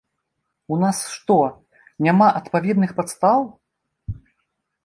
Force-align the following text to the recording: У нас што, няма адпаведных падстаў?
У 0.75 0.77
нас 0.83 1.01
што, 1.15 1.35
няма 2.05 2.31
адпаведных 2.39 2.91
падстаў? 3.01 3.39